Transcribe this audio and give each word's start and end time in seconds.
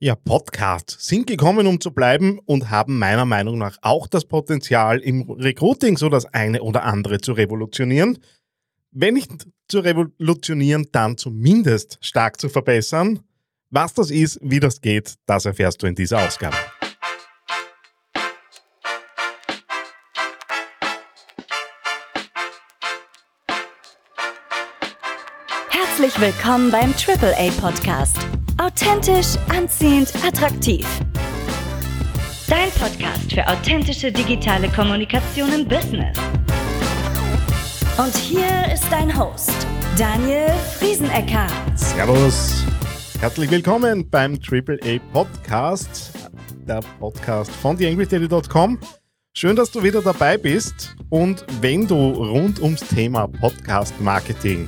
Ja, 0.00 0.14
Podcasts 0.14 1.08
sind 1.08 1.26
gekommen, 1.26 1.66
um 1.66 1.80
zu 1.80 1.90
bleiben 1.90 2.38
und 2.46 2.70
haben 2.70 3.00
meiner 3.00 3.24
Meinung 3.24 3.58
nach 3.58 3.78
auch 3.82 4.06
das 4.06 4.26
Potenzial, 4.26 5.00
im 5.00 5.28
Recruiting 5.28 5.96
so 5.96 6.08
das 6.08 6.24
eine 6.26 6.62
oder 6.62 6.84
andere 6.84 7.20
zu 7.20 7.32
revolutionieren. 7.32 8.18
Wenn 8.92 9.14
nicht 9.14 9.48
zu 9.66 9.80
revolutionieren, 9.80 10.86
dann 10.92 11.16
zumindest 11.16 11.98
stark 12.00 12.40
zu 12.40 12.48
verbessern. 12.48 13.24
Was 13.70 13.92
das 13.92 14.12
ist, 14.12 14.38
wie 14.40 14.60
das 14.60 14.80
geht, 14.80 15.16
das 15.26 15.46
erfährst 15.46 15.82
du 15.82 15.88
in 15.88 15.96
dieser 15.96 16.24
Ausgabe. 16.24 16.56
Willkommen 26.20 26.72
beim 26.72 26.92
AAA 26.94 27.50
Podcast. 27.60 28.16
Authentisch, 28.60 29.36
anziehend, 29.50 30.12
attraktiv. 30.26 30.84
Dein 32.48 32.70
Podcast 32.72 33.32
für 33.32 33.46
authentische 33.46 34.10
digitale 34.10 34.68
Kommunikation 34.70 35.52
im 35.52 35.68
Business. 35.68 36.18
Und 37.98 38.16
hier 38.16 38.72
ist 38.72 38.84
dein 38.90 39.16
Host, 39.16 39.52
Daniel 39.96 40.50
Friesenecker. 40.78 41.46
Servus. 41.76 42.64
Herzlich 43.20 43.48
willkommen 43.52 44.10
beim 44.10 44.40
AAA 44.40 44.98
Podcast, 45.12 46.10
der 46.66 46.80
Podcast 46.98 47.52
von 47.52 47.78
theangryteddy.com. 47.78 48.80
Schön, 49.34 49.54
dass 49.54 49.70
du 49.70 49.84
wieder 49.84 50.02
dabei 50.02 50.36
bist 50.36 50.96
und 51.10 51.44
wenn 51.60 51.86
du 51.86 51.94
rund 51.94 52.60
ums 52.60 52.80
Thema 52.80 53.28
Podcast 53.28 54.00
Marketing 54.00 54.66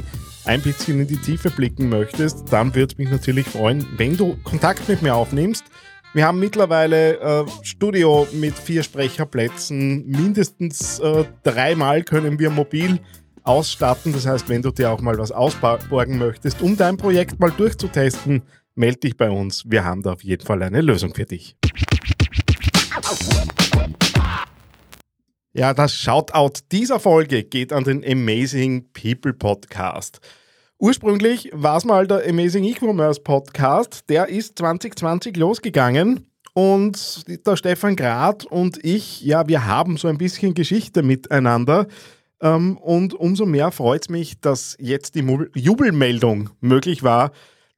ein 0.51 0.63
bisschen 0.63 0.99
in 0.99 1.07
die 1.07 1.17
Tiefe 1.17 1.49
blicken 1.49 1.89
möchtest, 1.89 2.53
dann 2.53 2.75
würde 2.75 2.93
es 2.93 2.99
mich 2.99 3.09
natürlich 3.09 3.47
freuen, 3.47 3.87
wenn 3.97 4.17
du 4.17 4.37
Kontakt 4.43 4.89
mit 4.89 5.01
mir 5.01 5.15
aufnimmst. 5.15 5.65
Wir 6.13 6.27
haben 6.27 6.41
mittlerweile 6.41 7.21
äh, 7.21 7.45
Studio 7.63 8.27
mit 8.33 8.59
vier 8.59 8.83
Sprecherplätzen. 8.83 10.05
Mindestens 10.09 10.99
äh, 10.99 11.25
dreimal 11.45 12.03
können 12.03 12.41
wir 12.41 12.51
mobil 12.51 12.99
ausstatten. 13.45 14.13
Das 14.13 14.27
heißt, 14.27 14.49
wenn 14.49 14.61
du 14.61 14.73
dir 14.73 14.91
auch 14.91 15.01
mal 15.01 15.17
was 15.19 15.31
ausborgen 15.31 16.19
möchtest, 16.19 16.61
um 16.63 16.77
dein 16.77 16.97
Projekt 16.97 17.39
mal 17.39 17.53
durchzutesten, 17.53 18.43
melde 18.75 18.99
dich 18.99 19.17
bei 19.17 19.31
uns. 19.31 19.63
Wir 19.71 19.85
haben 19.85 20.03
da 20.03 20.15
auf 20.15 20.25
jeden 20.25 20.45
Fall 20.45 20.65
eine 20.65 20.81
Lösung 20.81 21.15
für 21.15 21.27
dich. 21.27 21.55
Ja, 25.53 25.75
das 25.75 25.95
Shoutout 25.95 26.61
dieser 26.73 26.99
Folge 26.99 27.45
geht 27.45 27.73
an 27.73 27.85
den 27.85 28.05
Amazing 28.05 28.87
People 28.93 29.33
Podcast. 29.33 30.21
Ursprünglich 30.81 31.51
war 31.53 31.77
es 31.77 31.85
mal 31.85 32.07
der 32.07 32.27
Amazing 32.27 32.65
E-Commerce 32.65 33.21
Podcast. 33.21 34.09
Der 34.09 34.31
ist 34.31 34.57
2020 34.57 35.37
losgegangen 35.37 36.27
und 36.55 37.47
der 37.47 37.57
Stefan 37.57 37.97
Grad 37.97 38.47
und 38.47 38.83
ich, 38.83 39.21
ja, 39.21 39.47
wir 39.47 39.67
haben 39.67 39.99
so 39.99 40.09
ein 40.09 40.17
bisschen 40.17 40.55
Geschichte 40.55 41.03
miteinander. 41.03 41.87
Ähm, 42.41 42.79
und 42.79 43.13
umso 43.13 43.45
mehr 43.45 43.73
freut 43.73 44.05
es 44.05 44.09
mich, 44.09 44.41
dass 44.41 44.75
jetzt 44.81 45.17
die 45.17 45.49
Jubelmeldung 45.55 46.49
möglich 46.61 47.03
war, 47.03 47.33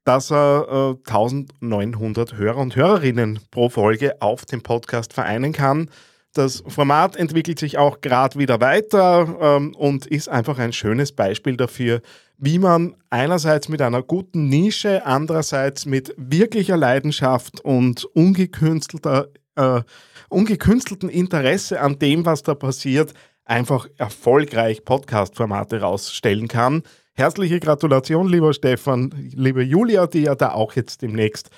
dass 0.05 0.31
er 0.31 0.95
1900 1.05 2.37
Hörer 2.37 2.59
und 2.59 2.77
Hörerinnen 2.77 3.39
pro 3.51 3.67
Folge 3.67 4.21
auf 4.21 4.45
dem 4.45 4.63
Podcast 4.63 5.11
vereinen 5.11 5.51
kann. 5.51 5.89
Das 6.33 6.63
Format 6.67 7.15
entwickelt 7.15 7.59
sich 7.59 7.77
auch 7.77 8.01
gerade 8.01 8.39
wieder 8.39 8.59
weiter 8.59 9.37
ähm, 9.39 9.75
und 9.75 10.07
ist 10.07 10.29
einfach 10.29 10.57
ein 10.57 10.73
schönes 10.73 11.11
Beispiel 11.11 11.57
dafür, 11.57 12.01
wie 12.39 12.57
man 12.57 12.95
einerseits 13.11 13.69
mit 13.69 13.83
einer 13.83 14.01
guten 14.01 14.49
Nische, 14.49 15.05
andererseits 15.05 15.85
mit 15.85 16.13
wirklicher 16.17 16.75
Leidenschaft 16.75 17.61
und 17.61 18.05
ungekünstelter, 18.05 19.27
äh, 19.55 19.81
ungekünstelten 20.29 21.07
Interesse 21.07 21.79
an 21.79 21.99
dem, 21.99 22.25
was 22.25 22.41
da 22.41 22.55
passiert, 22.55 23.13
einfach 23.45 23.87
erfolgreich 23.97 24.83
Podcast-Formate 24.83 25.81
rausstellen 25.81 26.47
kann. 26.47 26.81
Herzliche 27.13 27.59
Gratulation, 27.59 28.27
lieber 28.27 28.53
Stefan, 28.53 29.13
liebe 29.35 29.61
Julia, 29.61 30.07
die 30.07 30.23
ja 30.23 30.33
da 30.33 30.53
auch 30.53 30.73
jetzt 30.73 31.03
demnächst 31.03 31.51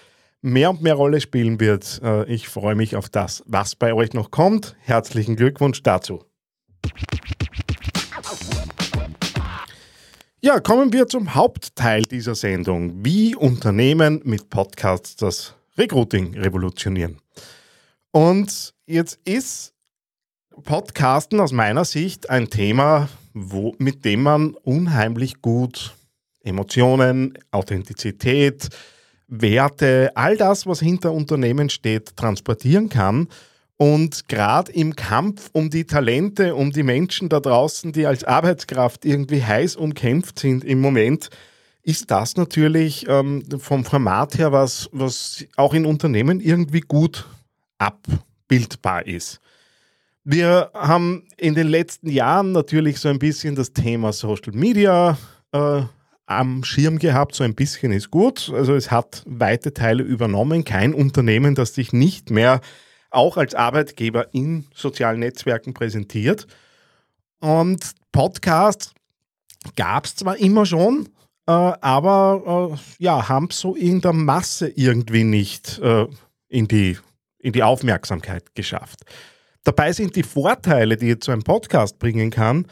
mehr 0.46 0.70
und 0.70 0.82
mehr 0.82 0.94
Rolle 0.94 1.20
spielen 1.20 1.60
wird. 1.60 2.00
Äh, 2.04 2.32
ich 2.32 2.48
freue 2.48 2.76
mich 2.76 2.96
auf 2.96 3.10
das, 3.10 3.44
was 3.48 3.76
bei 3.76 3.94
euch 3.94 4.14
noch 4.14 4.32
kommt. 4.32 4.76
Herzlichen 4.80 5.36
Glückwunsch 5.36 5.82
dazu. 5.82 6.24
Ja, 10.42 10.60
kommen 10.60 10.94
wir 10.94 11.08
zum 11.08 11.34
Hauptteil 11.34 12.04
dieser 12.04 12.36
Sendung. 12.36 13.04
Wie 13.04 13.36
Unternehmen 13.36 14.22
mit 14.24 14.50
Podcasts 14.52 15.16
das 15.16 15.56
Recruiting 15.78 16.38
revolutionieren. 16.38 17.18
Und 18.12 18.76
jetzt 18.86 19.20
ist 19.26 19.74
Podcasten 20.64 21.40
aus 21.40 21.52
meiner 21.52 21.84
Sicht 21.84 22.30
ein 22.30 22.52
Thema, 22.52 23.10
wo, 23.34 23.76
mit 23.80 24.06
dem 24.06 24.22
man 24.22 24.54
unheimlich 24.54 25.42
gut 25.42 25.96
Emotionen, 26.44 27.38
Authentizität, 27.50 28.70
Werte, 29.42 30.12
all 30.16 30.38
das, 30.38 30.66
was 30.66 30.80
hinter 30.80 31.12
Unternehmen 31.12 31.70
steht, 31.70 32.16
transportieren 32.16 32.90
kann. 32.90 33.28
Und 33.78 34.30
gerade 34.30 34.72
im 34.72 34.96
Kampf 34.96 35.50
um 35.52 35.70
die 35.70 35.86
Talente, 35.86 36.56
um 36.56 36.72
die 36.72 36.84
Menschen 36.84 37.28
da 37.28 37.40
draußen, 37.40 37.92
die 37.92 38.06
als 38.06 38.24
Arbeitskraft 38.24 39.04
irgendwie 39.04 39.44
heiß 39.44 39.76
umkämpft 39.76 40.40
sind 40.40 40.64
im 40.64 40.80
Moment, 40.80 41.30
ist 41.84 42.10
das 42.10 42.36
natürlich 42.38 43.06
ähm, 43.08 43.44
vom 43.60 43.86
Format 43.86 44.38
her 44.38 44.52
was, 44.52 44.90
was 44.92 45.46
auch 45.56 45.74
in 45.74 45.86
Unternehmen 45.86 46.40
irgendwie 46.40 46.82
gut 46.82 47.28
abbildbar 47.78 49.06
ist. 49.06 49.40
Wir 50.24 50.72
haben 50.74 51.28
in 51.38 51.54
den 51.54 51.68
letzten 51.68 52.10
Jahren 52.10 52.52
natürlich 52.52 53.00
so 53.00 53.10
ein 53.10 53.20
bisschen 53.20 53.56
das 53.56 53.74
Thema 53.74 54.12
Social 54.12 54.54
Media 54.54 55.18
äh, 55.52 55.82
am 56.26 56.64
Schirm 56.64 57.00
gehabt, 57.00 57.36
so 57.36 57.44
ein 57.44 57.56
bisschen 57.56 57.92
ist 57.92 58.12
gut. 58.12 58.52
Also 58.54 58.76
es 58.76 58.92
hat 58.92 59.24
weite 59.26 59.74
Teile 59.74 60.04
übernommen. 60.04 60.64
Kein 60.64 60.94
Unternehmen, 60.94 61.56
das 61.56 61.76
sich 61.76 61.94
nicht 61.94 62.32
mehr 62.32 62.62
auch 63.12 63.38
als 63.38 63.56
Arbeitgeber 63.56 64.34
in 64.34 64.66
sozialen 64.74 65.20
Netzwerken 65.20 65.74
präsentiert. 65.74 66.48
Und 67.40 67.92
Podcasts 68.12 68.94
gab 69.76 70.06
es 70.06 70.16
zwar 70.16 70.38
immer 70.38 70.66
schon, 70.66 71.10
äh, 71.48 71.52
aber 71.52 72.72
äh, 72.74 73.04
ja, 73.04 73.30
haben 73.30 73.50
so 73.52 73.76
in 73.76 74.02
der 74.02 74.14
Masse 74.14 74.68
irgendwie 74.68 75.24
nicht 75.24 75.80
äh, 75.80 76.08
in, 76.50 76.68
die, 76.68 76.98
in 77.40 77.54
die 77.54 77.64
Aufmerksamkeit 77.64 78.56
geschafft. 78.56 79.02
Dabei 79.64 79.94
sind 79.94 80.16
die 80.16 80.24
Vorteile, 80.24 80.98
die 80.98 81.08
jetzt 81.08 81.26
so 81.26 81.32
ein 81.32 81.44
Podcast 81.44 81.98
bringen 82.00 82.30
kann, 82.30 82.68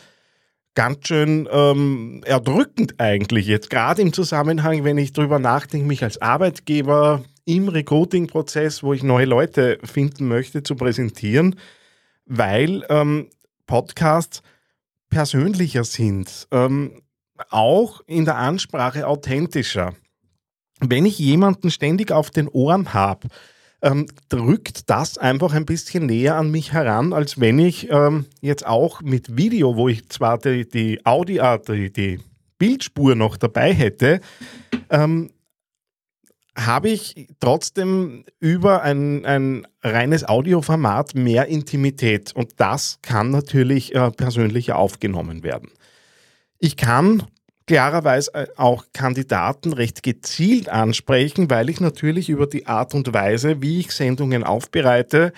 ganz 0.76 1.08
schön 1.08 1.48
ähm, 1.52 2.22
erdrückend 2.26 3.00
eigentlich 3.00 3.48
jetzt, 3.48 3.70
gerade 3.70 4.02
im 4.02 4.14
Zusammenhang, 4.14 4.84
wenn 4.84 4.98
ich 4.98 5.14
darüber 5.14 5.40
nachdenke, 5.40 5.88
mich 5.88 6.04
als 6.04 6.22
Arbeitgeber 6.22 7.24
im 7.46 7.68
Recruiting-Prozess, 7.68 8.84
wo 8.84 8.94
ich 8.94 9.04
neue 9.04 9.26
Leute 9.26 9.80
finden 9.84 10.28
möchte, 10.28 10.64
zu 10.64 10.76
präsentieren, 10.76 11.56
weil 12.26 12.86
ähm, 12.90 13.30
Podcasts 13.68 14.42
persönlicher 15.10 15.84
sind, 15.84 16.48
ähm, 16.52 17.02
auch 17.50 18.02
in 18.08 18.26
der 18.26 18.38
Ansprache 18.38 19.08
authentischer. 19.08 19.94
Wenn 20.80 21.06
ich 21.06 21.20
jemanden 21.20 21.70
ständig 21.72 22.12
auf 22.12 22.30
den 22.30 22.48
Ohren 22.48 22.94
habe, 22.94 23.28
ähm, 23.84 24.08
drückt 24.30 24.90
das 24.90 25.18
einfach 25.18 25.54
ein 25.54 25.66
bisschen 25.66 26.06
näher 26.06 26.38
an 26.38 26.50
mich 26.50 26.72
heran, 26.74 27.14
als 27.14 27.40
wenn 27.40 27.60
ich 27.60 27.92
ähm, 27.92 28.26
jetzt 28.42 28.66
auch 28.66 29.02
mit 29.02 29.38
Video, 29.38 29.76
wo 29.76 29.90
ich 29.90 30.10
zwar 30.10 30.40
die, 30.40 30.68
die 30.68 31.06
Audio, 31.06 31.58
die, 31.58 31.92
die 31.92 32.20
Bildspur 32.58 33.16
noch 33.16 33.36
dabei 33.38 33.74
hätte, 33.74 34.22
ähm, 34.90 35.32
habe 36.56 36.90
ich 36.90 37.28
trotzdem 37.40 38.26
über 38.40 38.84
ein, 38.84 39.26
ein 39.26 39.68
reines 39.82 40.24
Audioformat 40.24 41.16
mehr 41.16 41.48
Intimität 41.48 42.32
und 42.34 42.54
das 42.58 43.00
kann 43.02 43.32
natürlich 43.32 43.94
äh, 43.96 44.12
persönlicher 44.12 44.78
aufgenommen 44.78 45.44
werden. 45.44 45.72
Ich 46.60 46.78
kann 46.78 47.24
klarerweise 47.68 48.34
äh, 48.34 48.48
auch 48.58 48.86
Kandidaten 48.94 49.74
recht 49.74 50.04
gezielt 50.04 50.70
ansprechen, 50.70 51.50
weil 51.50 51.70
ich 51.70 51.80
natürlich 51.80 52.30
über 52.30 52.48
die 52.48 52.68
Art 52.68 52.94
und 52.94 53.14
Weise, 53.14 53.62
wie 53.62 53.80
ich 53.80 53.92
Sendungen 53.92 54.44
aufbereite, 54.44 55.34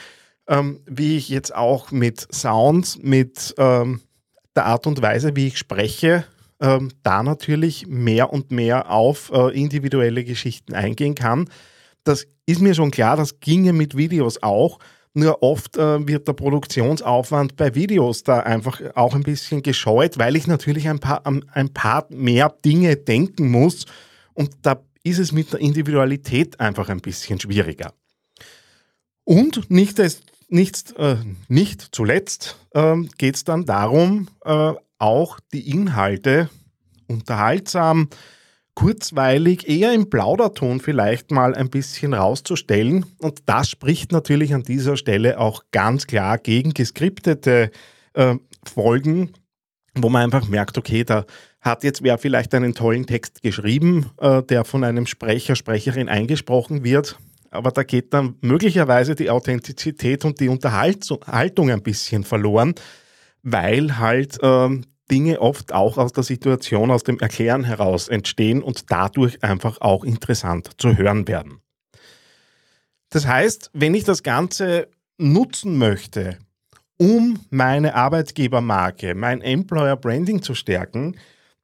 ähm, 0.47 0.79
wie 0.85 1.17
ich 1.17 1.29
jetzt 1.29 1.55
auch 1.55 1.91
mit 1.91 2.27
Sounds, 2.33 2.99
mit 3.01 3.53
ähm, 3.57 4.01
der 4.55 4.65
Art 4.65 4.87
und 4.87 5.01
Weise, 5.01 5.35
wie 5.35 5.47
ich 5.47 5.57
spreche, 5.57 6.25
ähm, 6.61 6.91
da 7.03 7.23
natürlich 7.23 7.87
mehr 7.87 8.31
und 8.31 8.51
mehr 8.51 8.89
auf 8.89 9.31
äh, 9.33 9.57
individuelle 9.57 10.23
Geschichten 10.23 10.73
eingehen 10.73 11.15
kann. 11.15 11.49
Das 12.03 12.27
ist 12.45 12.61
mir 12.61 12.75
schon 12.75 12.91
klar, 12.91 13.17
das 13.17 13.39
ginge 13.39 13.73
mit 13.73 13.97
Videos 13.97 14.41
auch. 14.41 14.79
Nur 15.17 15.41
oft 15.41 15.77
äh, 15.77 16.05
wird 16.05 16.27
der 16.27 16.33
Produktionsaufwand 16.33 17.55
bei 17.55 17.73
Videos 17.73 18.23
da 18.23 18.41
einfach 18.41 18.81
auch 18.95 19.15
ein 19.15 19.23
bisschen 19.23 19.63
gescheut, 19.63 20.17
weil 20.17 20.35
ich 20.35 20.45
natürlich 20.45 20.89
ein 20.89 20.99
paar, 20.99 21.23
ein 21.25 21.73
paar 21.73 22.05
mehr 22.09 22.53
Dinge 22.65 22.97
denken 22.97 23.49
muss. 23.49 23.85
Und 24.33 24.51
da 24.61 24.81
ist 25.03 25.19
es 25.19 25.31
mit 25.31 25.53
der 25.53 25.61
Individualität 25.61 26.59
einfach 26.59 26.89
ein 26.89 26.99
bisschen 26.99 27.39
schwieriger. 27.39 27.93
Und 29.23 29.71
nicht, 29.71 30.01
nicht, 30.49 30.93
äh, 30.97 31.15
nicht 31.47 31.95
zuletzt 31.95 32.57
äh, 32.71 32.97
geht 33.17 33.35
es 33.35 33.45
dann 33.45 33.65
darum, 33.65 34.27
äh, 34.43 34.73
auch 34.97 35.39
die 35.53 35.69
Inhalte 35.69 36.49
unterhaltsam, 37.07 38.09
kurzweilig, 38.75 39.67
eher 39.67 39.93
im 39.93 40.09
Plauderton 40.09 40.79
vielleicht 40.79 41.31
mal 41.31 41.55
ein 41.55 41.69
bisschen 41.69 42.13
rauszustellen. 42.13 43.05
Und 43.19 43.39
das 43.45 43.69
spricht 43.69 44.11
natürlich 44.11 44.53
an 44.53 44.63
dieser 44.63 44.97
Stelle 44.97 45.39
auch 45.39 45.63
ganz 45.71 46.07
klar 46.07 46.37
gegen 46.37 46.73
geskriptete 46.73 47.71
äh, 48.13 48.35
Folgen, 48.65 49.31
wo 49.95 50.09
man 50.09 50.23
einfach 50.23 50.47
merkt, 50.47 50.77
okay, 50.77 51.03
da 51.03 51.25
hat 51.61 51.83
jetzt 51.83 52.03
wer 52.03 52.17
vielleicht 52.17 52.53
einen 52.53 52.75
tollen 52.75 53.07
Text 53.07 53.41
geschrieben, 53.41 54.11
äh, 54.19 54.43
der 54.43 54.65
von 54.65 54.83
einem 54.83 55.07
Sprecher, 55.07 55.55
Sprecherin 55.55 56.09
eingesprochen 56.09 56.83
wird, 56.83 57.17
aber 57.49 57.71
da 57.71 57.83
geht 57.83 58.13
dann 58.13 58.35
möglicherweise 58.41 59.15
die 59.15 59.29
Authentizität 59.29 60.25
und 60.25 60.39
die 60.39 60.49
Unterhaltung 60.49 61.71
ein 61.71 61.81
bisschen 61.81 62.23
verloren, 62.23 62.75
weil 63.41 63.97
halt 63.97 64.37
ähm, 64.41 64.85
Dinge 65.11 65.39
oft 65.39 65.73
auch 65.73 65.97
aus 65.97 66.13
der 66.13 66.23
Situation, 66.23 66.91
aus 66.91 67.03
dem 67.03 67.19
Erklären 67.19 67.63
heraus 67.63 68.07
entstehen 68.07 68.63
und 68.63 68.91
dadurch 68.91 69.43
einfach 69.43 69.81
auch 69.81 70.03
interessant 70.03 70.69
zu 70.77 70.97
hören 70.97 71.27
werden. 71.27 71.59
Das 73.09 73.27
heißt, 73.27 73.71
wenn 73.73 73.93
ich 73.93 74.03
das 74.03 74.23
Ganze 74.23 74.87
nutzen 75.17 75.77
möchte, 75.77 76.37
um 76.97 77.39
meine 77.49 77.95
Arbeitgebermarke, 77.95 79.15
mein 79.15 79.41
Employer 79.41 79.95
Branding 79.95 80.41
zu 80.41 80.55
stärken, 80.55 81.15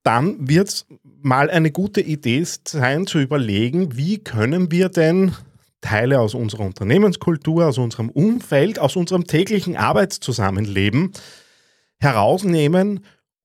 dann 0.04 0.48
wird 0.48 0.70
es 0.70 0.86
mal 1.22 1.50
eine 1.50 1.72
gute 1.72 2.02
Idee 2.02 2.44
sein 2.44 3.08
zu 3.08 3.20
überlegen, 3.20 3.98
wie 3.98 4.18
können 4.18 4.72
wir 4.72 4.90
denn 4.90 5.34
Teile 5.80 6.20
aus 6.20 6.36
unserer 6.36 6.66
Unternehmenskultur, 6.66 7.66
aus 7.66 7.78
unserem 7.78 8.10
Umfeld, 8.10 8.78
aus 8.80 8.96
unserem 8.96 9.26
täglichen 9.26 9.76
Arbeitszusammenleben 9.76 11.12
herausnehmen 12.00 13.02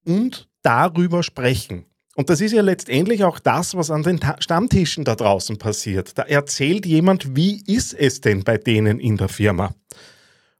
und 0.06 0.48
darüber 0.62 1.22
sprechen. 1.22 1.84
Und 2.16 2.30
das 2.30 2.40
ist 2.40 2.52
ja 2.52 2.62
letztendlich 2.62 3.24
auch 3.24 3.38
das, 3.38 3.76
was 3.76 3.90
an 3.90 4.02
den 4.02 4.18
Stammtischen 4.38 5.04
da 5.04 5.14
draußen 5.14 5.58
passiert. 5.58 6.16
Da 6.16 6.22
erzählt 6.22 6.86
jemand, 6.86 7.36
wie 7.36 7.62
ist 7.66 7.92
es 7.92 8.22
denn 8.22 8.42
bei 8.42 8.56
denen 8.56 8.98
in 8.98 9.18
der 9.18 9.28
Firma? 9.28 9.74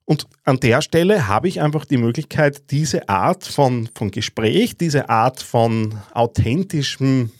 Und 0.04 0.26
an 0.44 0.60
der 0.60 0.82
Stelle 0.82 1.26
habe 1.26 1.48
ich 1.48 1.60
einfach 1.60 1.84
die 1.84 1.96
Möglichkeit, 1.96 2.70
diese 2.70 3.08
Art 3.08 3.44
von, 3.44 3.88
von 3.94 4.10
Gespräch, 4.10 4.76
diese 4.76 5.08
Art 5.08 5.42
von 5.42 5.98
authentischem 6.12 7.32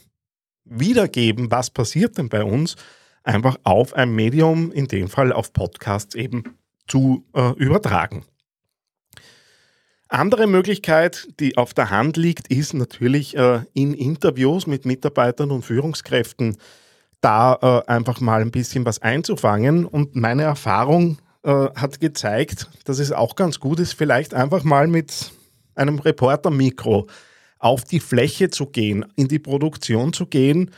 Wiedergeben, 0.65 1.51
was 1.51 1.71
passiert 1.71 2.19
denn 2.19 2.29
bei 2.29 2.43
uns, 2.43 2.75
einfach 3.23 3.57
auf 3.63 3.93
ein 3.93 4.15
Medium, 4.15 4.73
in 4.73 4.89
dem 4.89 5.09
Fall 5.09 5.33
auf 5.33 5.53
Podcasts 5.53 6.15
eben 6.17 6.57
zu 6.89 7.25
äh, 7.35 7.53
übertragen. 7.53 8.25
Andere 10.09 10.47
Möglichkeit, 10.47 11.29
die 11.41 11.57
auf 11.57 11.75
der 11.75 11.91
Hand 11.91 12.17
liegt, 12.17 12.49
ist 12.49 12.75
natürlich 12.75 13.37
äh, 13.37 13.61
in 13.75 13.93
Interviews 13.93 14.67
mit 14.67 14.85
Mitarbeitern 14.85 15.51
und 15.51 15.63
Führungskräften 15.63 16.57
da 17.21 17.59
äh, 17.61 17.91
einfach 17.91 18.21
mal 18.21 18.41
ein 18.41 18.53
bisschen 18.53 18.85
was 18.85 19.03
einzufangen. 19.03 19.85
Und 19.85 20.15
meine 20.15 20.45
Erfahrung 20.45 21.19
äh, 21.43 21.51
hat 21.51 22.01
gezeigt, 22.01 22.69
dass 22.85 23.01
es 23.01 23.11
auch 23.11 23.35
ganz 23.35 23.59
gut 23.59 23.81
ist, 23.81 23.95
vielleicht 23.95 24.33
einfach 24.33 24.63
mal 24.63 24.87
mit 24.87 25.33
einem 25.75 25.99
Reportermikro 25.99 27.09
auf 27.59 27.85
die 27.85 28.01
Fläche 28.01 28.51
zu 28.51 28.67
gehen, 28.67 29.05
in 29.17 29.27
die 29.27 29.39
Produktion 29.41 30.13
zu 30.13 30.27
gehen, 30.27 30.71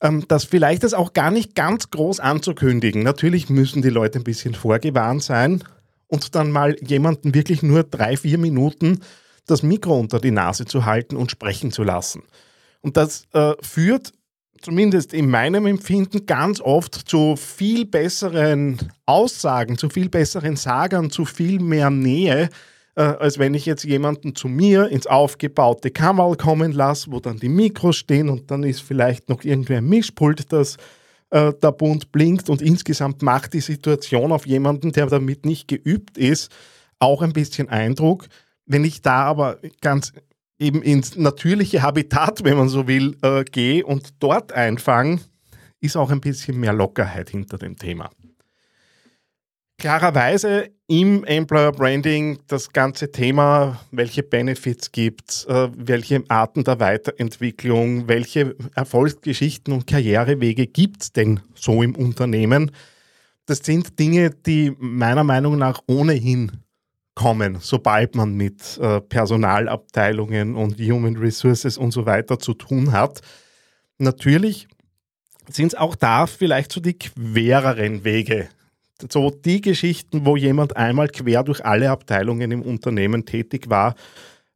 ähm, 0.00 0.24
das 0.28 0.44
vielleicht 0.44 0.84
das 0.84 0.94
auch 0.94 1.12
gar 1.12 1.30
nicht 1.30 1.54
ganz 1.54 1.90
groß 1.90 2.20
anzukündigen. 2.20 3.02
Natürlich 3.02 3.48
müssen 3.48 3.82
die 3.82 3.90
Leute 3.90 4.20
ein 4.20 4.24
bisschen 4.24 4.54
vorgewarnt 4.54 5.22
sein, 5.22 5.64
und 6.08 6.34
dann 6.34 6.50
mal 6.50 6.76
jemanden 6.82 7.34
wirklich 7.34 7.62
nur 7.62 7.82
drei, 7.82 8.16
vier 8.16 8.38
Minuten 8.38 9.00
das 9.46 9.62
Mikro 9.62 9.98
unter 9.98 10.20
die 10.20 10.30
Nase 10.30 10.64
zu 10.64 10.84
halten 10.84 11.16
und 11.16 11.30
sprechen 11.30 11.70
zu 11.70 11.82
lassen. 11.82 12.22
Und 12.80 12.96
das 12.96 13.26
äh, 13.32 13.54
führt 13.62 14.12
zumindest 14.60 15.12
in 15.12 15.28
meinem 15.28 15.66
Empfinden 15.66 16.26
ganz 16.26 16.60
oft 16.60 16.94
zu 16.94 17.36
viel 17.36 17.84
besseren 17.84 18.78
Aussagen, 19.04 19.78
zu 19.78 19.88
viel 19.88 20.08
besseren 20.08 20.56
Sagern, 20.56 21.10
zu 21.10 21.24
viel 21.24 21.60
mehr 21.60 21.90
Nähe, 21.90 22.48
äh, 22.96 23.02
als 23.02 23.38
wenn 23.38 23.54
ich 23.54 23.66
jetzt 23.66 23.84
jemanden 23.84 24.34
zu 24.34 24.48
mir 24.48 24.88
ins 24.88 25.06
aufgebaute 25.06 25.90
Kammerl 25.90 26.36
kommen 26.36 26.72
lasse, 26.72 27.12
wo 27.12 27.20
dann 27.20 27.38
die 27.38 27.48
Mikros 27.48 27.96
stehen 27.96 28.28
und 28.28 28.50
dann 28.50 28.64
ist 28.64 28.82
vielleicht 28.82 29.28
noch 29.28 29.44
irgendwie 29.44 29.76
ein 29.76 29.88
Mischpult, 29.88 30.52
das 30.52 30.76
äh, 31.30 31.52
der 31.52 31.72
Bund 31.72 32.12
blinkt 32.12 32.48
und 32.48 32.62
insgesamt 32.62 33.22
macht 33.22 33.52
die 33.52 33.60
Situation 33.60 34.32
auf 34.32 34.46
jemanden, 34.46 34.92
der 34.92 35.06
damit 35.06 35.44
nicht 35.44 35.68
geübt 35.68 36.18
ist, 36.18 36.50
auch 36.98 37.22
ein 37.22 37.32
bisschen 37.32 37.68
Eindruck. 37.68 38.26
Wenn 38.64 38.84
ich 38.84 39.02
da 39.02 39.24
aber 39.24 39.58
ganz 39.80 40.12
eben 40.58 40.82
ins 40.82 41.16
natürliche 41.16 41.82
Habitat, 41.82 42.44
wenn 42.44 42.56
man 42.56 42.68
so 42.68 42.86
will, 42.86 43.16
äh, 43.22 43.44
gehe 43.44 43.84
und 43.84 44.14
dort 44.20 44.52
einfange, 44.52 45.20
ist 45.80 45.96
auch 45.96 46.10
ein 46.10 46.20
bisschen 46.20 46.58
mehr 46.58 46.72
Lockerheit 46.72 47.30
hinter 47.30 47.58
dem 47.58 47.76
Thema. 47.76 48.10
Klarerweise 49.78 50.70
im 50.86 51.22
Employer 51.24 51.70
Branding 51.70 52.38
das 52.46 52.72
ganze 52.72 53.12
Thema, 53.12 53.78
welche 53.90 54.22
Benefits 54.22 54.90
gibt 54.90 55.30
es, 55.30 55.44
äh, 55.44 55.68
welche 55.76 56.24
Arten 56.28 56.64
der 56.64 56.80
Weiterentwicklung, 56.80 58.08
welche 58.08 58.56
Erfolgsgeschichten 58.74 59.74
und 59.74 59.86
Karrierewege 59.86 60.66
gibt 60.66 61.02
es 61.02 61.12
denn 61.12 61.40
so 61.54 61.82
im 61.82 61.94
Unternehmen. 61.94 62.70
Das 63.44 63.58
sind 63.58 63.98
Dinge, 63.98 64.30
die 64.30 64.74
meiner 64.78 65.24
Meinung 65.24 65.58
nach 65.58 65.82
ohnehin 65.86 66.52
kommen, 67.14 67.58
sobald 67.60 68.14
man 68.14 68.34
mit 68.34 68.78
äh, 68.78 69.02
Personalabteilungen 69.02 70.54
und 70.54 70.80
Human 70.80 71.16
Resources 71.16 71.76
und 71.76 71.90
so 71.90 72.06
weiter 72.06 72.38
zu 72.38 72.54
tun 72.54 72.92
hat. 72.92 73.20
Natürlich 73.98 74.68
sind 75.50 75.68
es 75.68 75.74
auch 75.74 75.96
da 75.96 76.26
vielleicht 76.26 76.72
so 76.72 76.80
die 76.80 76.98
quereren 76.98 78.04
Wege, 78.04 78.48
so 79.10 79.30
die 79.30 79.60
Geschichten, 79.60 80.24
wo 80.24 80.36
jemand 80.36 80.76
einmal 80.76 81.08
quer 81.08 81.42
durch 81.42 81.64
alle 81.64 81.90
Abteilungen 81.90 82.50
im 82.50 82.62
Unternehmen 82.62 83.24
tätig 83.24 83.68
war, 83.68 83.94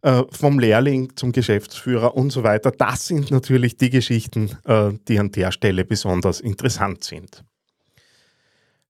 äh, 0.02 0.22
vom 0.31 0.58
Lehrling 0.58 1.14
zum 1.16 1.32
Geschäftsführer 1.32 2.16
und 2.16 2.31
so 2.31 2.42
weiter, 2.42 2.70
das 2.70 3.06
sind 3.06 3.31
natürlich 3.31 3.76
die 3.76 3.90
Geschichten, 3.90 4.56
äh, 4.64 4.92
die 5.08 5.19
an 5.19 5.31
der 5.31 5.52
Stelle 5.52 5.84
besonders 5.84 6.40
interessant 6.40 7.04
sind. 7.04 7.44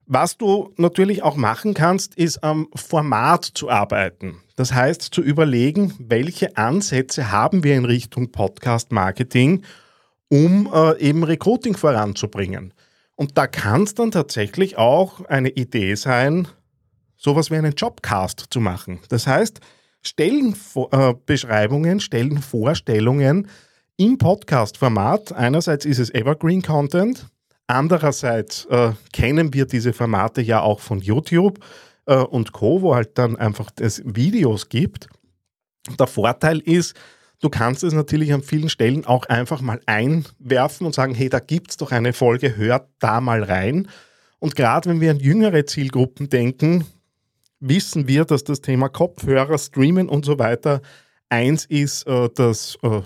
Was 0.06 0.36
du 0.36 0.72
natürlich 0.76 1.22
auch 1.22 1.36
machen 1.36 1.74
kannst, 1.74 2.16
ist 2.16 2.42
am 2.42 2.68
Format 2.74 3.44
zu 3.44 3.70
arbeiten. 3.70 4.40
Das 4.56 4.74
heißt, 4.74 5.02
zu 5.02 5.22
überlegen, 5.22 5.94
welche 5.98 6.56
Ansätze 6.56 7.30
haben 7.30 7.62
wir 7.62 7.76
in 7.76 7.84
Richtung 7.84 8.32
Podcast-Marketing, 8.32 9.62
um 10.28 10.68
äh, 10.72 10.98
eben 10.98 11.22
Recruiting 11.22 11.76
voranzubringen. 11.76 12.74
Und 13.20 13.36
da 13.36 13.46
kann 13.46 13.82
es 13.82 13.94
dann 13.94 14.12
tatsächlich 14.12 14.78
auch 14.78 15.26
eine 15.26 15.50
Idee 15.50 15.94
sein, 15.94 16.48
sowas 17.18 17.50
wie 17.50 17.56
einen 17.56 17.74
Jobcast 17.74 18.46
zu 18.48 18.60
machen. 18.60 18.98
Das 19.10 19.26
heißt, 19.26 19.60
Stellenbeschreibungen, 20.00 21.98
äh, 21.98 22.00
Stellenvorstellungen 22.00 23.48
im 23.98 24.16
Podcast-Format. 24.16 25.32
Einerseits 25.32 25.84
ist 25.84 25.98
es 25.98 26.08
Evergreen 26.14 26.62
Content, 26.62 27.26
andererseits 27.66 28.64
äh, 28.70 28.92
kennen 29.12 29.52
wir 29.52 29.66
diese 29.66 29.92
Formate 29.92 30.40
ja 30.40 30.62
auch 30.62 30.80
von 30.80 31.00
YouTube 31.00 31.62
äh, 32.06 32.14
und 32.14 32.52
Co., 32.52 32.80
wo 32.80 32.94
halt 32.94 33.18
dann 33.18 33.36
einfach 33.36 33.70
es 33.80 34.00
Videos 34.06 34.70
gibt. 34.70 35.08
Der 35.98 36.06
Vorteil 36.06 36.60
ist, 36.60 36.96
Du 37.40 37.48
kannst 37.48 37.82
es 37.84 37.94
natürlich 37.94 38.32
an 38.34 38.42
vielen 38.42 38.68
Stellen 38.68 39.06
auch 39.06 39.24
einfach 39.26 39.62
mal 39.62 39.80
einwerfen 39.86 40.86
und 40.86 40.94
sagen, 40.94 41.14
hey, 41.14 41.30
da 41.30 41.40
gibt 41.40 41.70
es 41.70 41.76
doch 41.78 41.90
eine 41.90 42.12
Folge, 42.12 42.56
hört 42.56 42.88
da 42.98 43.20
mal 43.20 43.42
rein. 43.42 43.88
Und 44.38 44.56
gerade 44.56 44.90
wenn 44.90 45.00
wir 45.00 45.10
an 45.10 45.20
jüngere 45.20 45.64
Zielgruppen 45.64 46.28
denken, 46.28 46.84
wissen 47.60 48.06
wir, 48.08 48.24
dass 48.24 48.44
das 48.44 48.60
Thema 48.60 48.88
Kopfhörer, 48.88 49.58
Streamen 49.58 50.08
und 50.08 50.24
so 50.24 50.38
weiter 50.38 50.82
eins 51.30 51.64
ist, 51.64 52.06
äh, 52.06 52.28
das 52.34 52.78
äh, 52.82 53.02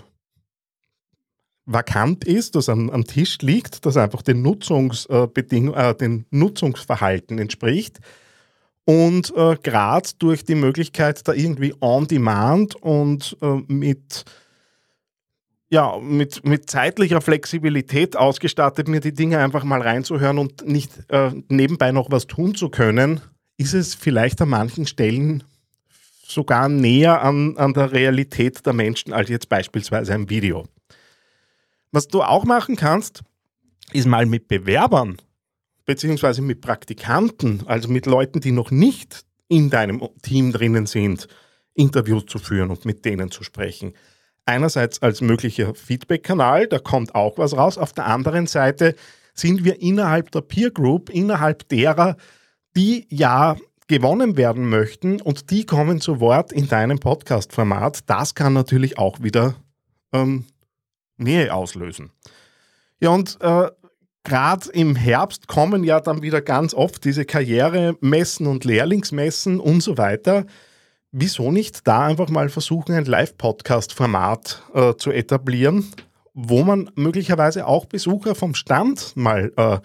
vakant 1.65 2.25
ist, 2.25 2.55
das 2.55 2.69
am, 2.69 2.89
am, 2.89 3.05
Tisch 3.05 3.39
liegt, 3.39 3.85
das 3.85 3.97
einfach 3.97 4.21
den, 4.21 4.41
Nutzungsbedingungen, 4.41 5.79
äh, 5.79 5.95
den 5.95 6.25
Nutzungsverhalten 6.29 7.39
entspricht. 7.39 7.99
Und 8.85 9.33
äh, 9.35 9.57
gerade 9.61 10.09
durch 10.19 10.45
die 10.45 10.55
Möglichkeit, 10.55 11.27
da 11.27 11.33
irgendwie 11.33 11.73
on 11.81 12.07
demand 12.07 12.75
und 12.75 13.35
äh, 13.41 13.61
mit, 13.67 14.25
ja, 15.69 15.97
mit, 15.99 16.45
mit 16.45 16.69
zeitlicher 16.69 17.19
Flexibilität 17.19 18.15
ausgestattet, 18.15 18.87
mir 18.87 18.99
die 18.99 19.13
Dinge 19.13 19.39
einfach 19.39 19.63
mal 19.63 19.81
reinzuhören 19.81 20.37
und 20.37 20.67
nicht 20.67 20.91
äh, 21.09 21.31
nebenbei 21.49 21.91
noch 21.91 22.11
was 22.11 22.27
tun 22.27 22.53
zu 22.53 22.69
können, 22.69 23.21
ist 23.57 23.73
es 23.73 23.95
vielleicht 23.95 24.39
an 24.41 24.49
manchen 24.49 24.85
Stellen 24.85 25.43
sogar 26.27 26.69
näher 26.69 27.23
an, 27.23 27.57
an 27.57 27.73
der 27.73 27.91
Realität 27.91 28.65
der 28.65 28.73
Menschen 28.73 29.13
als 29.13 29.29
jetzt 29.29 29.49
beispielsweise 29.49 30.13
ein 30.13 30.29
Video. 30.29 30.65
Was 31.91 32.07
du 32.07 32.21
auch 32.21 32.45
machen 32.45 32.75
kannst, 32.75 33.23
ist 33.93 34.05
mal 34.07 34.25
mit 34.27 34.47
Bewerbern 34.47 35.17
beziehungsweise 35.85 36.41
mit 36.41 36.61
Praktikanten, 36.61 37.63
also 37.67 37.89
mit 37.89 38.05
Leuten, 38.05 38.41
die 38.41 38.51
noch 38.51 38.71
nicht 38.71 39.25
in 39.47 39.69
deinem 39.69 40.01
Team 40.21 40.51
drinnen 40.51 40.85
sind, 40.85 41.27
Interviews 41.73 42.25
zu 42.25 42.39
führen 42.39 42.71
und 42.71 42.85
mit 42.85 43.05
denen 43.05 43.31
zu 43.31 43.43
sprechen. 43.43 43.93
Einerseits 44.45 45.01
als 45.01 45.21
möglicher 45.21 45.73
Feedback-Kanal, 45.75 46.67
da 46.67 46.79
kommt 46.79 47.15
auch 47.15 47.37
was 47.37 47.55
raus. 47.55 47.77
Auf 47.77 47.93
der 47.93 48.05
anderen 48.05 48.47
Seite 48.47 48.95
sind 49.33 49.63
wir 49.63 49.81
innerhalb 49.81 50.31
der 50.31 50.41
Peer 50.41 50.71
Group, 50.71 51.09
innerhalb 51.09 51.67
derer, 51.69 52.15
die 52.75 53.07
ja 53.09 53.57
gewonnen 53.87 54.37
werden 54.37 54.69
möchten 54.69 55.21
und 55.21 55.51
die 55.51 55.65
kommen 55.65 56.01
zu 56.01 56.19
Wort 56.19 56.51
in 56.51 56.67
deinem 56.67 56.99
Podcast-Format. 56.99 58.09
Das 58.09 58.33
kann 58.33 58.53
natürlich 58.53 58.97
auch 58.97 59.21
wieder 59.21 59.55
ähm, 60.11 60.45
Nähe 61.17 61.53
auslösen. 61.53 62.11
Ja, 62.99 63.09
und 63.09 63.37
äh, 63.41 63.69
gerade 64.25 64.69
im 64.71 64.97
Herbst 64.97 65.47
kommen 65.47 65.85
ja 65.85 66.01
dann 66.01 66.21
wieder 66.21 66.41
ganz 66.41 66.73
oft 66.73 67.05
diese 67.05 67.23
Karrieremessen 67.23 68.47
und 68.47 68.65
Lehrlingsmessen 68.65 69.61
und 69.61 69.81
so 69.81 69.97
weiter. 69.97 70.45
Wieso 71.11 71.51
nicht 71.51 71.87
da 71.87 72.05
einfach 72.05 72.29
mal 72.29 72.49
versuchen, 72.49 72.93
ein 72.93 73.05
Live-Podcast-Format 73.05 74.63
äh, 74.73 74.95
zu 74.95 75.11
etablieren, 75.11 75.89
wo 76.33 76.63
man 76.63 76.91
möglicherweise 76.95 77.67
auch 77.67 77.85
Besucher 77.85 78.35
vom 78.35 78.53
Stand 78.53 79.15
mal 79.15 79.53
äh, 79.55 79.79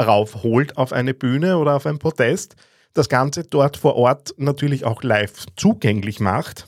raufholt 0.00 0.76
auf 0.76 0.92
eine 0.92 1.14
Bühne 1.14 1.58
oder 1.58 1.76
auf 1.76 1.86
ein 1.86 2.00
Protest, 2.00 2.56
das 2.94 3.08
Ganze 3.08 3.44
dort 3.44 3.76
vor 3.76 3.94
Ort 3.94 4.34
natürlich 4.38 4.84
auch 4.84 5.02
live 5.02 5.46
zugänglich 5.54 6.18
macht 6.18 6.66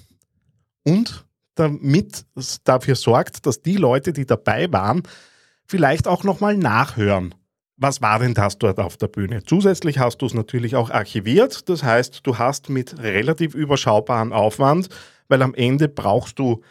und 0.85 1.25
damit 1.57 2.25
dafür 2.65 2.95
sorgt, 2.95 3.47
dass 3.47 3.63
die 3.63 3.77
Leute, 3.77 4.13
die 4.13 4.27
dabei 4.27 4.73
waren, 4.73 5.03
vielleicht 5.69 6.09
auch 6.09 6.25
nochmal 6.25 6.57
nachhören. 6.57 7.35
Was 7.77 8.03
war 8.03 8.19
denn 8.19 8.35
das 8.35 8.59
dort 8.59 8.81
auf 8.81 8.97
der 8.97 9.07
Bühne? 9.07 9.45
Zusätzlich 9.45 10.01
hast 10.01 10.19
du 10.19 10.27
es 10.27 10.35
natürlich 10.35 10.75
auch 10.75 10.91
archiviert. 10.91 11.69
Das 11.69 11.85
heißt, 11.85 12.27
du 12.27 12.39
hast 12.39 12.71
mit 12.71 12.99
relativ 13.01 13.55
überschaubaren 13.55 14.33
Aufwand, 14.33 14.89
weil 15.29 15.43
am 15.43 15.55
Ende 15.55 15.89
brauchst 15.89 16.41
du 16.41 16.63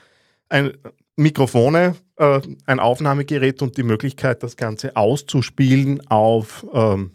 ein 0.49 0.73
Mikrofone, 1.15 1.95
äh, 2.17 2.41
ein 2.65 2.79
Aufnahmegerät 2.79 3.61
und 3.61 3.77
die 3.77 3.83
Möglichkeit, 3.83 4.43
das 4.43 4.57
Ganze 4.57 4.97
auszuspielen 4.97 6.05
auf, 6.07 6.65
ähm, 6.73 7.11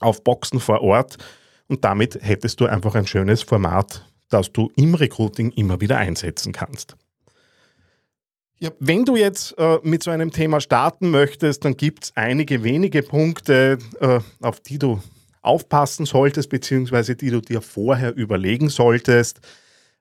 auf 0.00 0.24
Boxen 0.24 0.60
vor 0.60 0.80
Ort. 0.80 1.18
Und 1.68 1.84
damit 1.84 2.18
hättest 2.22 2.60
du 2.60 2.66
einfach 2.66 2.94
ein 2.94 3.06
schönes 3.06 3.42
Format, 3.42 4.06
das 4.30 4.50
du 4.52 4.70
im 4.76 4.94
Recruiting 4.94 5.50
immer 5.52 5.80
wieder 5.80 5.98
einsetzen 5.98 6.52
kannst. 6.52 6.96
Ja, 8.62 8.70
wenn 8.78 9.06
du 9.06 9.16
jetzt 9.16 9.58
äh, 9.58 9.78
mit 9.82 10.02
so 10.02 10.10
einem 10.10 10.32
Thema 10.32 10.60
starten 10.60 11.10
möchtest, 11.10 11.64
dann 11.64 11.78
gibt 11.78 12.04
es 12.04 12.12
einige 12.14 12.62
wenige 12.62 13.02
Punkte, 13.02 13.78
äh, 14.00 14.20
auf 14.42 14.60
die 14.60 14.78
du 14.78 15.00
aufpassen 15.40 16.04
solltest, 16.04 16.50
beziehungsweise 16.50 17.16
die 17.16 17.30
du 17.30 17.40
dir 17.40 17.62
vorher 17.62 18.14
überlegen 18.14 18.68
solltest. 18.68 19.40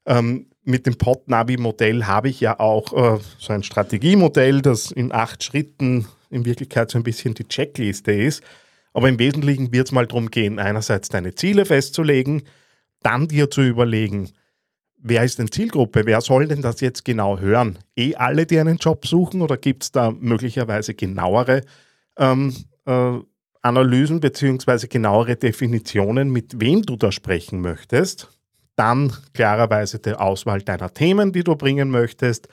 Ähm, 0.06 0.48
mit 0.66 0.86
dem 0.86 0.98
Podnavi-Modell 0.98 2.04
habe 2.04 2.28
ich 2.28 2.42
ja 2.42 2.60
auch 2.60 2.92
äh, 2.92 3.20
so 3.38 3.54
ein 3.54 3.64
Strategiemodell, 3.64 4.62
das 4.62 4.92
in 4.92 5.14
acht 5.14 5.42
Schritten 5.42 6.10
in 6.30 6.44
Wirklichkeit 6.44 6.92
so 6.92 6.98
ein 6.98 7.04
bisschen 7.04 7.36
die 7.36 7.48
Checkliste 7.48 8.12
ist. 8.12 8.44
Aber 8.92 9.08
im 9.08 9.20
Wesentlichen 9.20 9.72
wird 9.72 9.88
es 9.88 9.94
mal 9.94 10.06
darum 10.06 10.30
gehen, 10.32 10.60
einerseits 10.60 11.08
deine 11.08 11.34
Ziele 11.34 11.64
festzulegen, 11.64 12.44
dann 13.04 13.30
dir 13.30 13.50
zu 13.50 13.62
überlegen, 13.62 14.32
wer 15.02 15.24
ist 15.24 15.40
denn 15.40 15.52
Zielgruppe? 15.52 16.06
Wer 16.06 16.22
soll 16.22 16.48
denn 16.48 16.62
das 16.62 16.82
jetzt 16.82 17.06
genau 17.06 17.40
hören? 17.40 17.80
Eh 17.96 18.16
alle, 18.16 18.46
die 18.46 18.60
einen 18.60 18.78
Job 18.78 19.06
suchen 19.06 19.42
oder 19.42 19.58
gibt 19.58 19.84
es 19.84 19.92
da 19.92 20.12
möglicherweise 20.12 20.94
genauere 20.94 21.62
ähm, 22.18 22.54
äh, 22.86 23.18
Analysen 23.62 24.20
bzw. 24.20 24.88
genauere 24.88 25.36
Definitionen, 25.36 26.32
mit 26.32 26.60
wem 26.62 26.82
du 26.84 26.96
da 26.96 27.12
sprechen 27.12 27.62
möchtest? 27.62 28.30
Dann 28.76 29.12
klarerweise 29.34 30.00
die 30.00 30.14
Auswahl 30.14 30.62
deiner 30.62 30.94
Themen, 30.94 31.34
die 31.34 31.44
du 31.44 31.56
bringen 31.56 31.90
möchtest. 31.90 32.48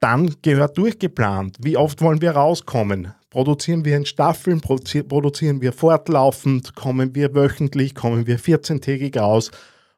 Dann 0.00 0.34
gehört 0.42 0.78
durchgeplant. 0.78 1.58
Wie 1.60 1.76
oft 1.76 2.00
wollen 2.00 2.22
wir 2.22 2.32
rauskommen? 2.32 3.12
Produzieren 3.28 3.84
wir 3.84 3.96
in 3.96 4.06
Staffeln? 4.06 4.60
Produzieren 4.60 5.60
wir 5.60 5.72
fortlaufend? 5.72 6.74
Kommen 6.74 7.14
wir 7.14 7.34
wöchentlich? 7.34 7.94
Kommen 7.94 8.26
wir 8.26 8.38
14-tägig 8.38 9.18
raus? 9.18 9.50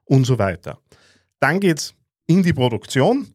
Und 0.04 0.24
so 0.24 0.38
weiter. 0.38 0.78
Dann 1.40 1.60
geht 1.60 1.78
es 1.78 1.94
in 2.26 2.42
die 2.42 2.52
Produktion. 2.52 3.34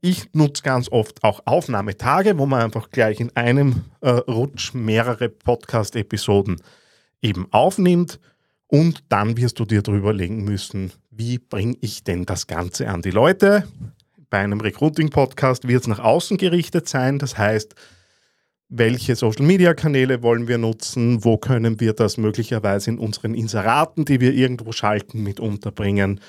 Ich 0.00 0.32
nutze 0.32 0.62
ganz 0.62 0.90
oft 0.90 1.24
auch 1.24 1.40
Aufnahmetage, 1.46 2.38
wo 2.38 2.46
man 2.46 2.62
einfach 2.62 2.90
gleich 2.90 3.18
in 3.20 3.34
einem 3.34 3.84
äh, 4.00 4.10
Rutsch 4.10 4.74
mehrere 4.74 5.28
Podcast-Episoden 5.28 6.60
eben 7.22 7.46
aufnimmt 7.50 8.20
und 8.68 9.04
dann 9.08 9.36
wirst 9.36 9.58
du 9.58 9.64
dir 9.64 9.82
darüber 9.82 10.12
legen 10.12 10.44
müssen, 10.44 10.92
wie 11.10 11.38
bringe 11.38 11.76
ich 11.80 12.04
denn 12.04 12.24
das 12.24 12.46
Ganze 12.46 12.88
an 12.88 13.02
die 13.02 13.10
Leute. 13.10 13.66
Bei 14.28 14.38
einem 14.38 14.60
Recruiting-Podcast 14.60 15.68
wird 15.68 15.82
es 15.82 15.88
nach 15.88 16.00
außen 16.00 16.36
gerichtet 16.36 16.88
sein. 16.88 17.18
Das 17.18 17.38
heißt, 17.38 17.74
welche 18.68 19.14
Social-Media-Kanäle 19.14 20.22
wollen 20.22 20.48
wir 20.48 20.58
nutzen? 20.58 21.24
Wo 21.24 21.38
können 21.38 21.80
wir 21.80 21.92
das 21.92 22.16
möglicherweise 22.16 22.90
in 22.90 22.98
unseren 22.98 23.34
Inseraten, 23.34 24.04
die 24.04 24.20
wir 24.20 24.34
irgendwo 24.34 24.72
schalten, 24.72 25.22
mit 25.22 25.38
unterbringen? 25.38 26.20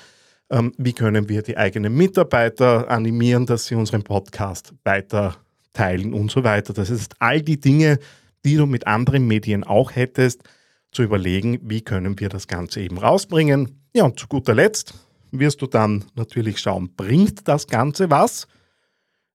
Ähm, 0.50 0.72
wie 0.78 0.92
können 0.92 1.28
wir 1.28 1.42
die 1.42 1.56
eigenen 1.56 1.94
Mitarbeiter 1.94 2.90
animieren, 2.90 3.46
dass 3.46 3.66
sie 3.66 3.74
unseren 3.74 4.02
Podcast 4.02 4.74
weiter 4.84 5.36
teilen 5.72 6.14
und 6.14 6.30
so 6.30 6.44
weiter? 6.44 6.72
Das 6.72 6.90
ist 6.90 7.14
all 7.18 7.42
die 7.42 7.60
Dinge, 7.60 7.98
die 8.44 8.56
du 8.56 8.66
mit 8.66 8.86
anderen 8.86 9.26
Medien 9.26 9.64
auch 9.64 9.94
hättest 9.94 10.42
zu 10.90 11.02
überlegen, 11.02 11.58
wie 11.62 11.82
können 11.82 12.18
wir 12.18 12.28
das 12.28 12.46
Ganze 12.46 12.80
eben 12.80 12.98
rausbringen. 12.98 13.82
Ja, 13.94 14.04
und 14.04 14.18
zu 14.18 14.26
guter 14.26 14.54
Letzt 14.54 14.94
wirst 15.30 15.60
du 15.60 15.66
dann 15.66 16.04
natürlich 16.14 16.58
schauen, 16.58 16.94
bringt 16.96 17.46
das 17.46 17.66
Ganze 17.66 18.10
was? 18.10 18.46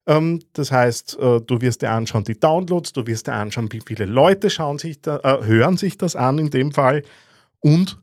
Ähm, 0.07 0.39
das 0.53 0.71
heißt, 0.71 1.17
äh, 1.19 1.41
du 1.41 1.61
wirst 1.61 1.81
dir 1.81 1.91
anschauen 1.91 2.23
die 2.23 2.39
Downloads, 2.39 2.93
du 2.93 3.05
wirst 3.07 3.27
dir 3.27 3.33
anschauen, 3.33 3.71
wie 3.71 3.81
viele 3.85 4.05
Leute 4.05 4.49
schauen 4.49 4.79
sich 4.79 5.01
da, 5.01 5.19
äh, 5.19 5.45
hören 5.45 5.77
sich 5.77 5.97
das 5.97 6.15
an 6.15 6.39
in 6.39 6.49
dem 6.49 6.71
Fall 6.71 7.03
und 7.59 8.02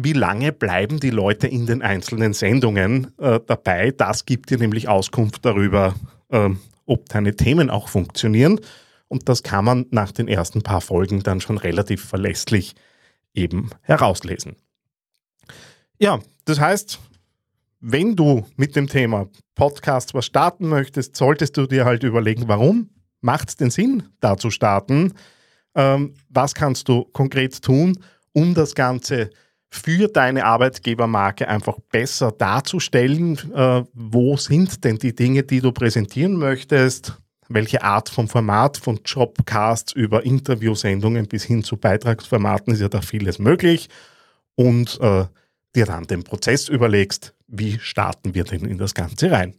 wie 0.00 0.12
lange 0.12 0.52
bleiben 0.52 1.00
die 1.00 1.10
Leute 1.10 1.46
in 1.46 1.66
den 1.66 1.82
einzelnen 1.82 2.32
Sendungen 2.32 3.12
äh, 3.18 3.40
dabei. 3.46 3.90
Das 3.90 4.26
gibt 4.26 4.50
dir 4.50 4.58
nämlich 4.58 4.88
Auskunft 4.88 5.44
darüber, 5.44 5.94
ähm, 6.30 6.60
ob 6.86 7.08
deine 7.08 7.34
Themen 7.36 7.70
auch 7.70 7.88
funktionieren. 7.88 8.60
Und 9.08 9.28
das 9.28 9.42
kann 9.42 9.64
man 9.64 9.86
nach 9.90 10.12
den 10.12 10.28
ersten 10.28 10.62
paar 10.62 10.80
Folgen 10.80 11.22
dann 11.22 11.40
schon 11.40 11.58
relativ 11.58 12.04
verlässlich 12.04 12.74
eben 13.34 13.70
herauslesen. 13.82 14.56
Ja, 15.98 16.20
das 16.44 16.60
heißt, 16.60 16.98
wenn 17.80 18.16
du 18.16 18.46
mit 18.56 18.76
dem 18.76 18.86
Thema 18.86 19.28
Podcast 19.54 20.14
was 20.14 20.26
starten 20.26 20.68
möchtest, 20.68 21.16
solltest 21.16 21.56
du 21.56 21.66
dir 21.66 21.84
halt 21.84 22.02
überlegen, 22.02 22.48
warum 22.48 22.90
macht 23.20 23.48
es 23.48 23.56
den 23.56 23.70
Sinn, 23.70 24.04
da 24.20 24.36
zu 24.36 24.50
starten? 24.50 25.14
Ähm, 25.74 26.14
was 26.28 26.54
kannst 26.54 26.88
du 26.88 27.04
konkret 27.04 27.62
tun, 27.62 27.98
um 28.32 28.54
das 28.54 28.74
Ganze 28.74 29.30
für 29.70 30.08
deine 30.08 30.44
Arbeitgebermarke 30.44 31.48
einfach 31.48 31.78
besser 31.90 32.32
darzustellen? 32.32 33.38
Äh, 33.54 33.84
wo 33.92 34.36
sind 34.36 34.84
denn 34.84 34.98
die 34.98 35.14
Dinge, 35.14 35.42
die 35.42 35.60
du 35.60 35.72
präsentieren 35.72 36.36
möchtest? 36.36 37.18
welche 37.48 37.82
Art 37.82 38.08
von 38.08 38.28
Format, 38.28 38.76
von 38.76 39.00
Jobcasts 39.04 39.92
über 39.92 40.24
Interviewsendungen 40.24 41.26
bis 41.26 41.44
hin 41.44 41.64
zu 41.64 41.76
Beitragsformaten 41.76 42.74
ist 42.74 42.80
ja 42.80 42.88
da 42.88 43.00
vieles 43.00 43.38
möglich 43.38 43.88
und 44.54 45.00
äh, 45.00 45.24
dir 45.74 45.86
dann 45.86 46.06
den 46.06 46.24
Prozess 46.24 46.68
überlegst, 46.68 47.34
wie 47.46 47.78
starten 47.78 48.34
wir 48.34 48.44
denn 48.44 48.64
in 48.66 48.78
das 48.78 48.94
Ganze 48.94 49.30
rein. 49.30 49.54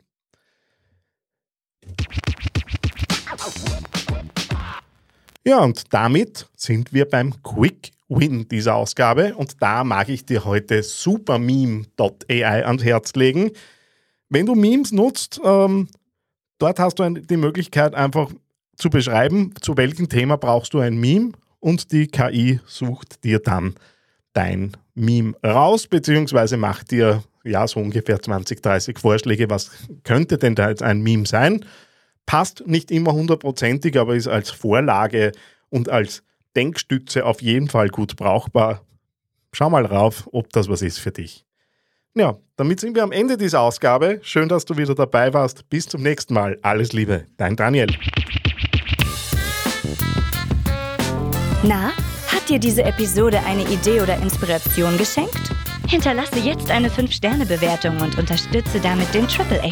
Ja, 5.44 5.60
und 5.60 5.92
damit 5.94 6.48
sind 6.56 6.94
wir 6.94 7.10
beim 7.10 7.42
Quick 7.42 7.92
Win 8.10 8.48
dieser 8.50 8.76
Ausgabe 8.76 9.36
und 9.36 9.62
da 9.62 9.84
mag 9.84 10.10
ich 10.10 10.26
dir 10.26 10.46
heute 10.46 10.84
supermeme.ai 10.84 12.66
ans 12.66 12.84
Herz 12.84 13.14
legen. 13.14 13.52
Wenn 14.30 14.46
du 14.46 14.56
Memes 14.56 14.92
nutzt, 14.92 15.40
ähm, 15.44 15.88
Dort 16.60 16.78
hast 16.78 17.00
du 17.00 17.10
die 17.10 17.38
Möglichkeit, 17.38 17.96
einfach 17.96 18.30
zu 18.76 18.90
beschreiben, 18.90 19.54
zu 19.62 19.78
welchem 19.78 20.10
Thema 20.10 20.38
brauchst 20.38 20.74
du 20.74 20.80
ein 20.80 20.98
Meme 21.00 21.32
und 21.60 21.92
die 21.92 22.08
KI 22.08 22.60
sucht 22.66 23.24
dir 23.24 23.40
dann 23.40 23.76
dein 24.34 24.76
Meme 24.94 25.36
raus, 25.44 25.88
beziehungsweise 25.88 26.58
macht 26.58 26.92
dir 26.92 27.24
ja 27.46 27.66
so 27.66 27.80
ungefähr 27.80 28.22
20, 28.22 28.62
30 28.62 29.00
Vorschläge, 29.00 29.50
was 29.50 29.72
könnte 30.04 30.38
denn 30.38 30.56
da 30.56 30.70
jetzt 30.70 30.84
ein 30.84 31.02
Meme 31.02 31.26
sein. 31.26 31.66
Passt 32.26 32.68
nicht 32.68 32.92
immer 32.92 33.14
hundertprozentig, 33.14 33.98
aber 33.98 34.16
ist 34.16 34.28
als 34.28 34.50
Vorlage 34.52 35.32
und 35.70 35.90
als 35.90 36.24
Denkstütze 36.60 37.24
auf 37.24 37.42
jeden 37.42 37.70
Fall 37.70 37.88
gut 37.88 38.18
brauchbar. 38.18 38.82
Schau 39.54 39.70
mal 39.70 39.86
rauf, 39.86 40.28
ob 40.34 40.52
das 40.52 40.68
was 40.68 40.82
ist 40.82 41.00
für 41.00 41.12
dich. 41.12 41.46
Ja, 42.16 42.38
damit 42.58 42.82
sind 42.82 42.96
wir 42.96 43.04
am 43.04 43.14
Ende 43.14 43.38
dieser 43.38 43.62
Ausgabe. 43.62 44.20
Schön, 44.24 44.50
dass 44.50 44.66
du 44.66 44.76
wieder 44.76 44.94
dabei 44.94 45.34
warst. 45.34 45.70
Bis 45.70 45.86
zum 45.86 46.04
nächsten 46.04 46.34
Mal. 46.34 46.60
Alles 46.62 46.92
Liebe, 46.92 47.28
dein 47.38 47.56
Daniel. 47.56 47.88
Na, 51.64 51.94
hat 52.28 52.50
dir 52.50 52.60
diese 52.60 52.84
Episode 52.84 53.40
eine 53.46 53.64
Idee 53.64 54.02
oder 54.02 54.18
Inspiration 54.18 54.98
geschenkt? 54.98 55.52
Hinterlasse 55.88 56.40
jetzt 56.40 56.70
eine 56.72 56.90
5-Sterne-Bewertung 56.90 58.02
und 58.02 58.18
unterstütze 58.18 58.82
damit 58.82 59.14
den 59.14 59.28
AAA 59.28 59.72